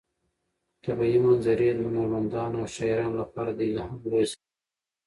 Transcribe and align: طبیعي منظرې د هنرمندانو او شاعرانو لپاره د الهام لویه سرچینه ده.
طبیعي 0.83 1.19
منظرې 1.25 1.69
د 1.73 1.79
هنرمندانو 1.89 2.55
او 2.61 2.67
شاعرانو 2.75 3.19
لپاره 3.21 3.51
د 3.53 3.59
الهام 3.69 3.93
لویه 4.01 4.27
سرچینه 4.29 4.49
ده. 4.53 4.59